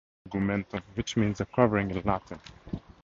[0.25, 0.49] It derives from
[0.79, 2.39] "integumentum", which means "a covering" in Latin.